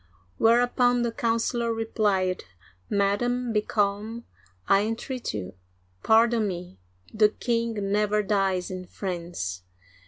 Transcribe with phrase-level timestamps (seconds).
[0.39, 2.45] Whereupon the councilor replied:
[2.89, 4.25] Madam, be calm,
[4.67, 5.53] I entreat you.
[6.01, 6.79] Pardon me,
[7.13, 9.61] the king never dies in France.